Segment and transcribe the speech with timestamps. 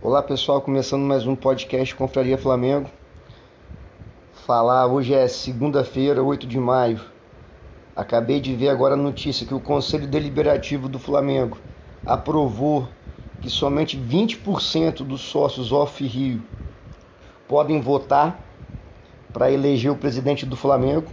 [0.00, 2.88] Olá pessoal, começando mais um podcast Confraria Flamengo.
[4.46, 7.00] Falar, hoje é segunda-feira, 8 de maio.
[7.96, 11.58] Acabei de ver agora a notícia que o Conselho Deliberativo do Flamengo
[12.06, 12.86] aprovou
[13.40, 16.44] que somente 20% dos sócios off-Rio
[17.48, 18.40] podem votar
[19.32, 21.10] para eleger o presidente do Flamengo.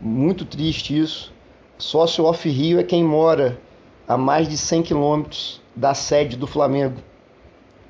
[0.00, 1.34] Muito triste isso.
[1.76, 3.60] Sócio off-Rio é quem mora
[4.08, 6.96] a mais de 100 quilômetros da sede do Flamengo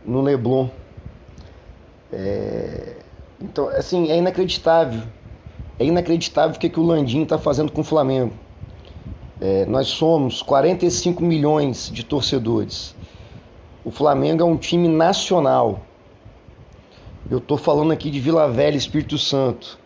[0.04, 0.68] no Leblon.
[2.12, 2.96] É...
[3.40, 5.02] Então, assim, é inacreditável.
[5.78, 8.32] É inacreditável o que, que o Landim está fazendo com o Flamengo.
[9.40, 12.94] É, nós somos 45 milhões de torcedores.
[13.84, 15.80] O Flamengo é um time nacional.
[17.30, 19.78] Eu estou falando aqui de Vila Velha, Espírito Santo.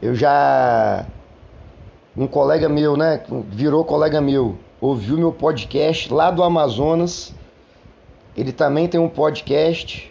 [0.00, 1.06] Eu já.
[2.16, 3.22] Um colega meu, né?
[3.48, 7.32] Virou colega meu, ouviu meu podcast lá do Amazonas
[8.36, 10.10] ele também tem um podcast.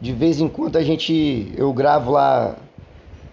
[0.00, 2.56] De vez em quando a gente eu gravo lá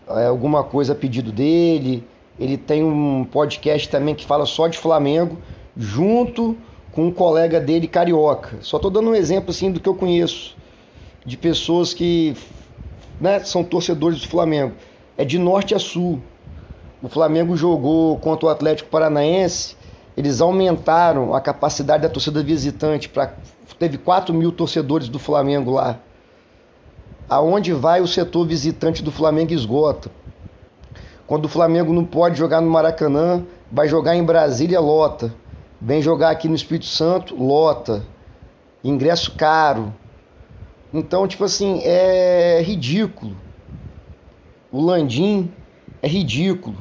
[0.08, 2.03] é, alguma coisa a pedido dele.
[2.39, 5.38] Ele tem um podcast também que fala só de Flamengo,
[5.77, 6.58] junto
[6.92, 8.58] com um colega dele carioca.
[8.61, 10.55] Só estou dando um exemplo assim do que eu conheço
[11.25, 12.36] de pessoas que
[13.20, 14.73] né, são torcedores do Flamengo.
[15.17, 16.22] É de norte a sul.
[17.02, 19.75] O Flamengo jogou contra o Atlético Paranaense
[20.16, 23.33] eles aumentaram a capacidade da torcida visitante para
[23.77, 25.99] teve 4 mil torcedores do Flamengo lá.
[27.27, 30.09] Aonde vai o setor visitante do Flamengo esgota.
[31.27, 35.33] Quando o Flamengo não pode jogar no Maracanã, vai jogar em Brasília, lota.
[35.81, 38.03] Vem jogar aqui no Espírito Santo, lota.
[38.83, 39.93] Ingresso caro.
[40.93, 43.36] Então, tipo assim, é ridículo.
[44.71, 45.52] O Landim
[46.02, 46.77] é ridículo.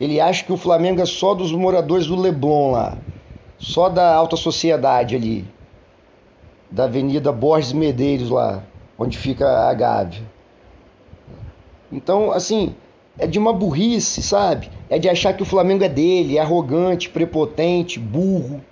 [0.00, 2.98] Ele acha que o Flamengo é só dos moradores do Leblon lá,
[3.58, 5.44] só da alta sociedade ali,
[6.70, 8.64] da Avenida Borges Medeiros lá,
[8.98, 10.22] onde fica a Gávea.
[11.92, 12.74] Então, assim,
[13.18, 14.70] é de uma burrice, sabe?
[14.88, 18.62] É de achar que o Flamengo é dele, é arrogante, prepotente, burro.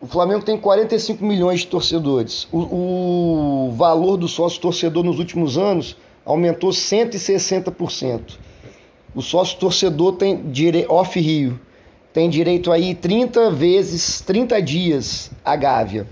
[0.00, 2.48] O Flamengo tem 45 milhões de torcedores.
[2.50, 8.45] O, o valor do sócio torcedor nos últimos anos aumentou 160%
[9.16, 11.58] o sócio torcedor tem direito off Rio
[12.16, 16.06] tem direito aí 30 vezes 30 dias a Gávea.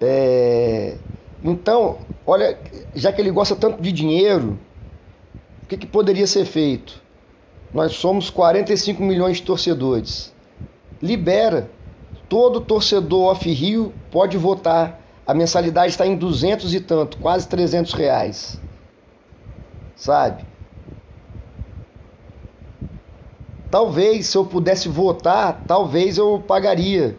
[0.00, 0.96] É...
[1.44, 2.58] Então, olha,
[2.96, 4.58] já que ele gosta tanto de dinheiro,
[5.62, 7.00] o que, que poderia ser feito?
[7.72, 10.32] Nós somos 45 milhões de torcedores.
[11.00, 11.70] Libera.
[12.28, 15.00] Todo torcedor off-Rio pode votar.
[15.24, 18.60] A mensalidade está em 200 e tanto, quase 300 reais
[20.02, 20.44] sabe?
[23.70, 27.16] Talvez se eu pudesse votar, talvez eu pagaria.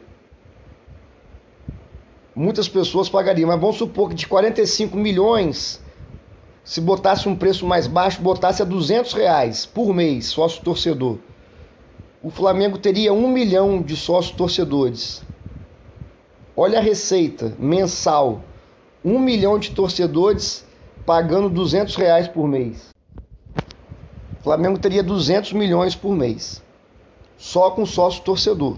[2.35, 5.81] Muitas pessoas pagariam, mas vamos supor que de 45 milhões,
[6.63, 11.19] se botasse um preço mais baixo, botasse a 200 reais por mês, sócio torcedor.
[12.21, 15.23] O Flamengo teria um milhão de sócios torcedores.
[16.55, 18.41] Olha a receita mensal:
[19.05, 20.65] um milhão de torcedores
[21.05, 22.93] pagando 200 reais por mês.
[24.39, 26.61] O Flamengo teria 200 milhões por mês,
[27.37, 28.77] só com sócio torcedor.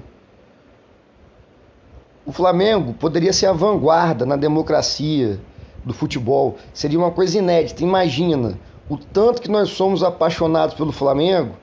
[2.26, 5.40] O Flamengo poderia ser a vanguarda na democracia
[5.84, 7.84] do futebol, seria uma coisa inédita.
[7.84, 8.60] Imagina
[8.90, 11.56] o tanto que nós somos apaixonados pelo Flamengo.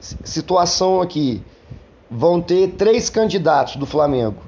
[0.00, 1.42] Situação aqui:
[2.10, 4.42] vão ter três candidatos do Flamengo.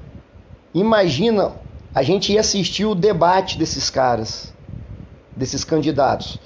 [0.73, 1.53] Imagina
[1.93, 4.53] a gente ia assistir o debate desses caras
[5.39, 6.37] desses candidatos.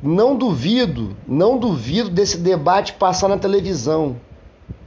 [0.00, 4.16] Não duvido, não duvido desse debate passar na televisão.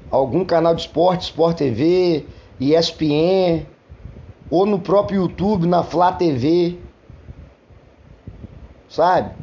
[0.10, 2.26] Algum canal de esporte, Sport TV,
[2.60, 3.66] ESPN,
[4.50, 6.78] ou no próprio YouTube, na Flá TV.
[8.88, 9.36] Sabe?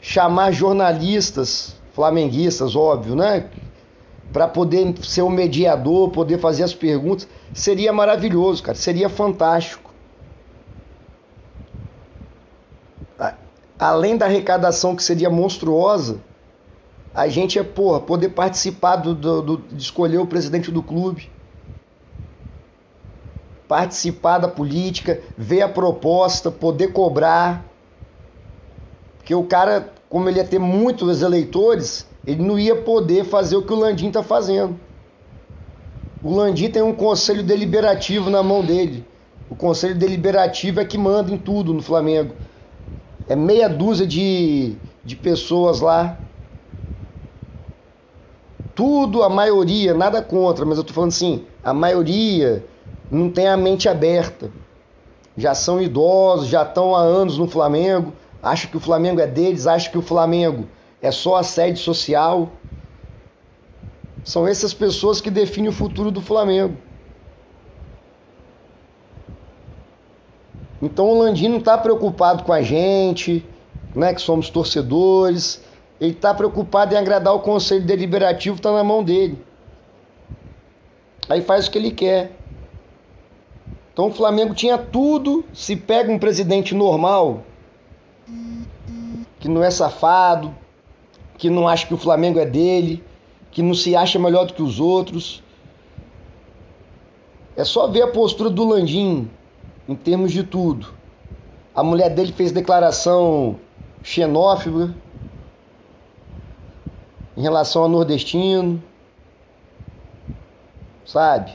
[0.00, 3.48] Chamar jornalistas flamenguistas, óbvio, né?
[4.32, 7.28] Para poder ser o mediador, poder fazer as perguntas.
[7.54, 8.76] Seria maravilhoso, cara.
[8.76, 9.81] Seria fantástico.
[13.82, 16.20] Além da arrecadação que seria monstruosa,
[17.12, 21.28] a gente é, porra, poder participar do, do, do, de escolher o presidente do clube,
[23.66, 27.64] participar da política, ver a proposta, poder cobrar.
[29.18, 33.62] Porque o cara, como ele ia ter muitos eleitores, ele não ia poder fazer o
[33.62, 34.78] que o Landim está fazendo.
[36.22, 39.04] O Landim tem um conselho deliberativo na mão dele.
[39.50, 42.32] O conselho deliberativo é que manda em tudo no Flamengo
[43.28, 46.22] é meia dúzia de, de pessoas lá.
[48.74, 52.64] tudo, a maioria, nada contra, mas eu tô falando assim, a maioria
[53.10, 54.50] não tem a mente aberta.
[55.36, 59.66] Já são idosos, já estão há anos no Flamengo, acham que o Flamengo é deles,
[59.66, 60.68] acham que o Flamengo
[61.00, 62.50] é só a sede social.
[64.24, 66.76] São essas pessoas que definem o futuro do Flamengo.
[70.82, 73.46] Então o Landim não está preocupado com a gente,
[73.94, 75.62] né, que somos torcedores.
[76.00, 79.38] Ele está preocupado em agradar o conselho deliberativo, está na mão dele.
[81.28, 82.32] Aí faz o que ele quer.
[83.92, 85.44] Então o Flamengo tinha tudo.
[85.54, 87.44] Se pega um presidente normal,
[89.38, 90.52] que não é safado,
[91.38, 93.04] que não acha que o Flamengo é dele,
[93.52, 95.44] que não se acha melhor do que os outros.
[97.56, 99.30] É só ver a postura do Landim
[99.88, 100.88] em termos de tudo.
[101.74, 103.58] A mulher dele fez declaração
[104.02, 104.94] xenófoba
[107.36, 108.82] em relação ao nordestino,
[111.04, 111.52] sabe?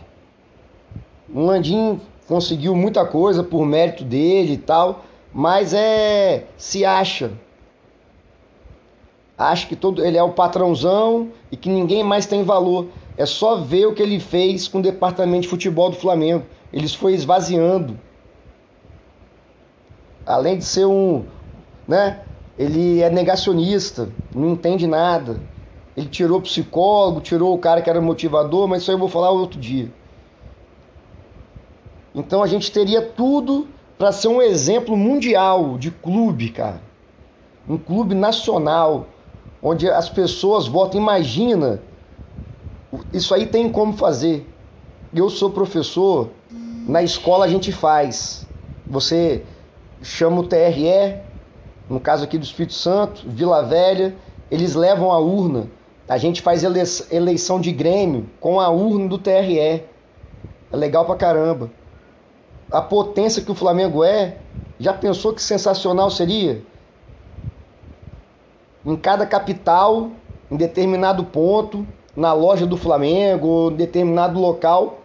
[1.34, 5.04] O Landim conseguiu muita coisa por mérito dele e tal,
[5.34, 7.32] mas é se acha.
[9.38, 12.88] Acha que todo ele é o patrãozão e que ninguém mais tem valor.
[13.16, 16.44] É só ver o que ele fez com o departamento de futebol do Flamengo.
[16.74, 18.00] Eles foi esvaziando.
[20.28, 21.24] Além de ser um,
[21.88, 22.22] né?
[22.60, 25.40] Ele é negacionista, não entende nada.
[25.96, 29.08] Ele tirou o psicólogo, tirou o cara que era motivador, mas isso aí eu vou
[29.08, 29.90] falar outro dia.
[32.14, 36.82] Então a gente teria tudo para ser um exemplo mundial de clube, cara.
[37.68, 39.08] Um clube nacional,
[39.62, 41.00] onde as pessoas votam.
[41.00, 41.80] Imagina,
[43.14, 44.48] isso aí tem como fazer.
[45.14, 46.30] Eu sou professor,
[46.88, 48.46] na escola a gente faz.
[48.90, 49.44] Você
[50.02, 51.22] chama o TRE,
[51.90, 54.16] no caso aqui do Espírito Santo, Vila Velha,
[54.50, 55.68] eles levam a urna.
[56.08, 59.60] A gente faz eleição de Grêmio com a urna do TRE.
[59.60, 59.86] É
[60.72, 61.70] legal pra caramba
[62.72, 64.38] a potência que o Flamengo é,
[64.80, 66.62] já pensou que sensacional seria?
[68.86, 70.12] Em cada capital,
[70.52, 75.00] em determinado ponto, na loja do Flamengo, em determinado local,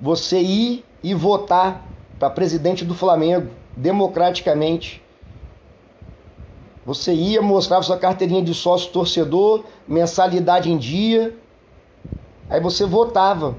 [0.00, 1.85] você ir e votar
[2.18, 5.02] para presidente do Flamengo democraticamente.
[6.84, 11.36] Você ia mostrar sua carteirinha de sócio torcedor, mensalidade em dia,
[12.48, 13.56] aí você votava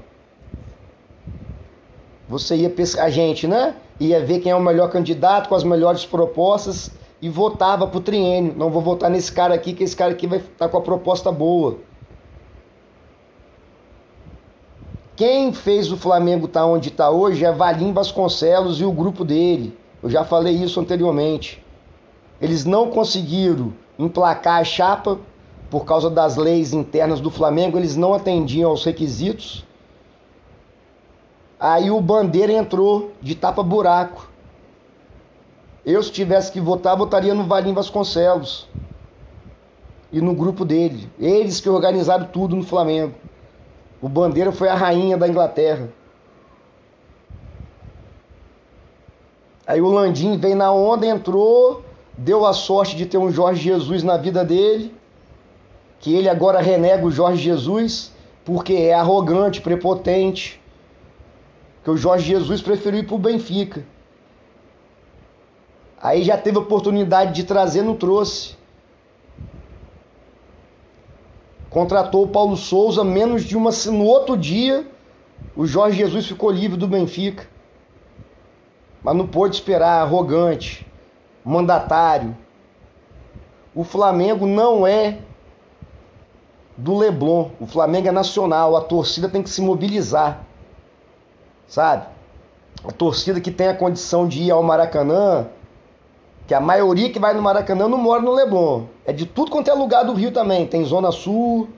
[2.28, 3.74] você ia pescar, a gente, né?
[3.98, 6.90] Ia ver quem é o melhor candidato com as melhores propostas
[7.22, 8.54] e votava pro triênio.
[8.54, 10.82] Não vou votar nesse cara aqui, que esse cara aqui vai estar tá com a
[10.82, 11.78] proposta boa.
[15.18, 19.24] Quem fez o Flamengo estar tá onde está hoje é Valim Vasconcelos e o grupo
[19.24, 19.76] dele.
[20.00, 21.60] Eu já falei isso anteriormente.
[22.40, 25.18] Eles não conseguiram emplacar a chapa
[25.68, 29.66] por causa das leis internas do Flamengo, eles não atendiam aos requisitos.
[31.58, 34.30] Aí o Bandeira entrou de tapa-buraco.
[35.84, 38.68] Eu, se tivesse que votar, votaria no Valim Vasconcelos
[40.12, 41.10] e no grupo dele.
[41.18, 43.14] Eles que organizaram tudo no Flamengo.
[44.00, 45.88] O Bandeira foi a rainha da Inglaterra.
[49.66, 51.84] Aí o Landim veio na onda, entrou,
[52.16, 54.94] deu a sorte de ter um Jorge Jesus na vida dele,
[56.00, 58.12] que ele agora renega o Jorge Jesus,
[58.44, 60.58] porque é arrogante, prepotente,
[61.84, 63.84] que o Jorge Jesus preferiu ir para o Benfica.
[66.00, 68.56] Aí já teve oportunidade de trazer, não trouxe.
[71.70, 74.86] Contratou o Paulo Souza menos de uma no outro dia,
[75.56, 77.46] o Jorge Jesus ficou livre do Benfica.
[79.02, 80.86] Mas não pôde esperar, arrogante,
[81.44, 82.36] mandatário.
[83.74, 85.18] O Flamengo não é
[86.76, 87.50] do Leblon.
[87.60, 90.48] O Flamengo é nacional, a torcida tem que se mobilizar
[91.68, 92.06] sabe?
[92.82, 95.46] A torcida que tem a condição de ir ao Maracanã,
[96.48, 98.86] que a maioria que vai no Maracanã não mora no Leblon.
[99.04, 100.66] É de tudo quanto é lugar do Rio também.
[100.66, 101.68] Tem Zona Sul,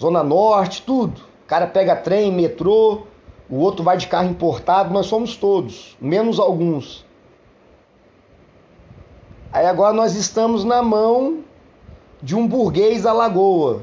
[0.00, 1.20] Zona Norte, tudo.
[1.44, 3.02] O cara pega trem, metrô,
[3.50, 7.04] o outro vai de carro importado, nós somos todos, menos alguns.
[9.52, 11.40] Aí agora nós estamos na mão
[12.22, 13.82] de um burguês da lagoa,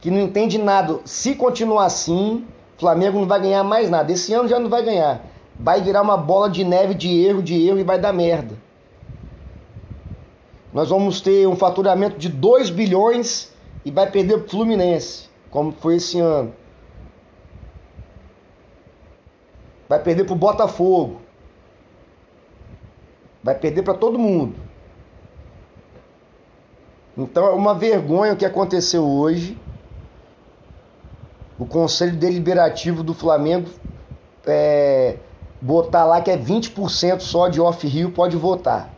[0.00, 0.98] que não entende nada.
[1.04, 2.44] Se continuar assim,
[2.76, 4.10] Flamengo não vai ganhar mais nada.
[4.10, 5.29] Esse ano já não vai ganhar.
[5.62, 8.56] Vai virar uma bola de neve de erro, de erro e vai dar merda.
[10.72, 13.52] Nós vamos ter um faturamento de 2 bilhões
[13.84, 16.54] e vai perder o Fluminense, como foi esse ano.
[19.86, 21.20] Vai perder para o Botafogo.
[23.42, 24.54] Vai perder para todo mundo.
[27.18, 29.58] Então é uma vergonha o que aconteceu hoje.
[31.58, 33.68] O Conselho Deliberativo do Flamengo
[34.46, 35.16] é,
[35.60, 38.90] botar lá que é 20% só de off-rio pode votar.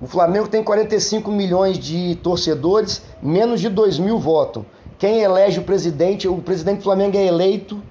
[0.00, 4.64] O Flamengo tem 45 milhões de torcedores, menos de 2 mil votam.
[4.98, 7.82] Quem elege o presidente, o presidente do Flamengo é eleito,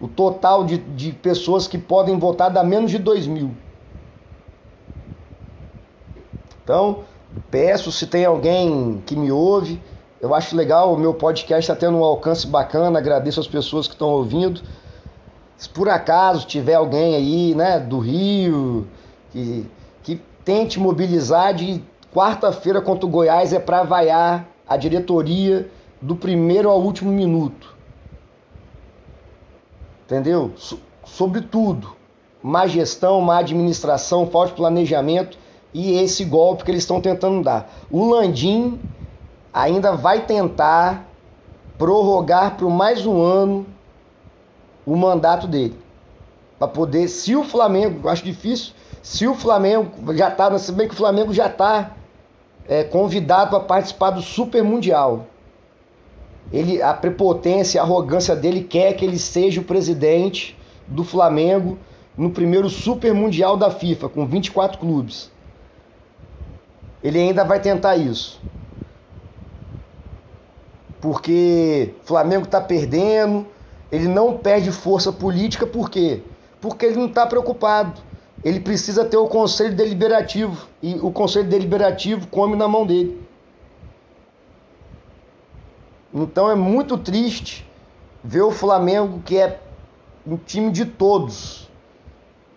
[0.00, 3.54] o total de, de pessoas que podem votar dá menos de 2 mil.
[6.62, 7.00] Então,
[7.50, 9.82] peço se tem alguém que me ouve,
[10.20, 13.94] eu acho legal, o meu podcast está tendo um alcance bacana, agradeço as pessoas que
[13.94, 14.60] estão ouvindo.
[15.60, 18.88] Se por acaso tiver alguém aí, né, do Rio,
[19.30, 19.66] que,
[20.02, 26.70] que tente mobilizar de quarta-feira contra o Goiás é para vaiar a diretoria do primeiro
[26.70, 27.76] ao último minuto.
[30.06, 30.50] Entendeu?
[31.04, 31.94] Sobre tudo.
[32.42, 35.36] Má gestão, má administração, falta de planejamento
[35.74, 37.70] e esse golpe que eles estão tentando dar.
[37.90, 38.80] O Landim
[39.52, 41.06] ainda vai tentar
[41.76, 43.66] prorrogar por mais um ano
[44.92, 45.74] o mandato dele.
[46.58, 50.94] Para poder, se o Flamengo, acho difícil, se o Flamengo já está, se bem que
[50.94, 51.92] o Flamengo já está
[52.68, 55.26] é, convidado para participar do Super Mundial.
[56.52, 61.78] Ele, a prepotência, a arrogância dele quer que ele seja o presidente do Flamengo
[62.16, 65.30] no primeiro Super Mundial da FIFA, com 24 clubes.
[67.02, 68.40] Ele ainda vai tentar isso
[71.00, 73.46] porque Flamengo está perdendo,
[73.90, 76.22] ele não perde força política, por quê?
[76.60, 78.00] Porque ele não está preocupado.
[78.44, 83.20] Ele precisa ter o conselho deliberativo e o conselho deliberativo come na mão dele.
[86.12, 87.68] Então é muito triste
[88.22, 89.60] ver o Flamengo, que é
[90.26, 91.68] um time de todos.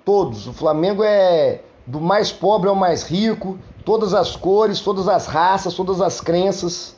[0.06, 0.48] Todos.
[0.48, 5.74] O Flamengo é do mais pobre ao mais rico, todas as cores, todas as raças,
[5.74, 6.96] todas as crenças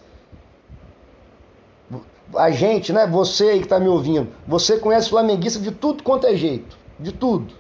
[2.37, 3.07] a gente, né?
[3.07, 7.11] Você aí que está me ouvindo, você conhece flamenguista de tudo quanto é jeito, de
[7.11, 7.53] tudo.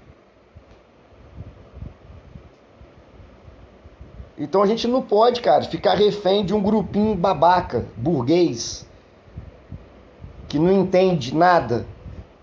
[4.37, 8.85] Então a gente não pode, cara, ficar refém de um grupinho babaca, burguês,
[10.47, 11.87] que não entende nada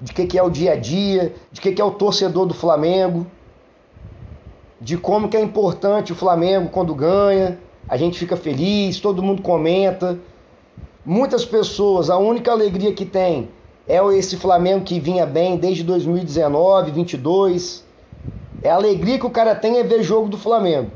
[0.01, 2.55] de que, que é o dia a dia, de que, que é o torcedor do
[2.55, 3.27] Flamengo,
[4.81, 9.43] de como que é importante o Flamengo quando ganha, a gente fica feliz, todo mundo
[9.43, 10.19] comenta.
[11.05, 13.49] Muitas pessoas, a única alegria que tem
[13.89, 17.85] é esse Flamengo que vinha bem desde 2019, 22.
[18.63, 20.93] É a alegria que o cara tem é ver jogo do Flamengo.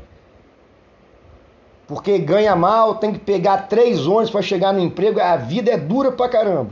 [1.87, 5.77] Porque ganha mal, tem que pegar três ônibus para chegar no emprego, a vida é
[5.77, 6.71] dura pra caramba.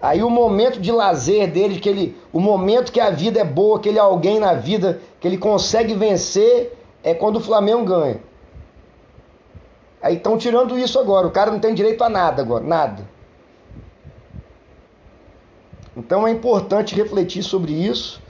[0.00, 3.80] Aí o momento de lazer dele, que ele, o momento que a vida é boa,
[3.80, 8.20] que ele é alguém na vida, que ele consegue vencer, é quando o Flamengo ganha.
[10.04, 11.26] Aí estão tirando isso agora.
[11.26, 13.08] O cara não tem direito a nada agora, nada.
[15.96, 18.20] Então é importante refletir sobre isso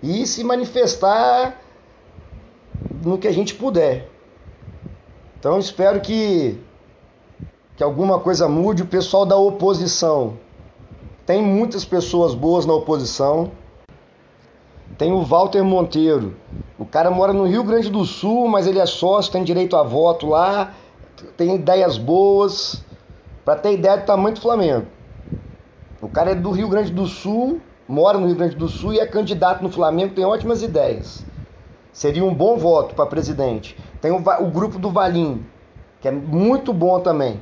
[0.00, 1.60] e se manifestar
[3.04, 4.08] no que a gente puder.
[5.36, 6.60] Então espero que
[7.76, 8.84] que alguma coisa mude.
[8.84, 10.38] O pessoal da oposição
[11.26, 13.50] tem muitas pessoas boas na oposição.
[14.96, 16.36] Tem o Walter Monteiro.
[16.78, 19.82] O cara mora no Rio Grande do Sul, mas ele é sócio, tem direito a
[19.82, 20.72] voto lá
[21.36, 22.84] tem ideias boas.
[23.44, 24.86] Para ter ideia do tamanho do Flamengo.
[26.02, 28.98] O cara é do Rio Grande do Sul, mora no Rio Grande do Sul e
[28.98, 31.24] é candidato no Flamengo, tem ótimas ideias.
[31.92, 33.76] Seria um bom voto para presidente.
[34.00, 35.46] Tem o, o, grupo do Valim,
[36.00, 37.40] que é muito bom também.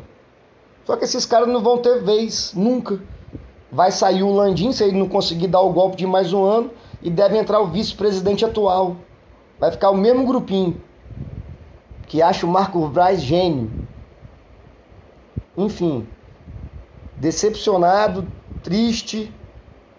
[0.85, 3.01] Só que esses caras não vão ter vez, nunca.
[3.73, 6.71] Vai sair o Landim se ele não conseguir dar o golpe de mais um ano
[7.03, 8.97] e deve entrar o vice-presidente atual.
[9.59, 10.81] Vai ficar o mesmo grupinho
[12.07, 13.71] que acha o Marco Braz gênio.
[15.57, 16.07] Enfim,
[17.17, 18.27] decepcionado,
[18.63, 19.33] triste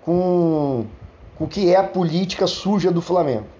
[0.03, 0.85] com,
[1.37, 3.54] com o que é a política suja do Flamengo.